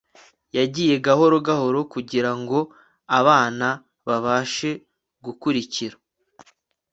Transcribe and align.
yagiye 0.57 0.93
gahoro 1.05 1.35
gahoro 1.47 1.79
kugirango 1.93 2.57
abana 3.19 3.67
babashe 4.07 4.69
gukurikira 5.25 5.95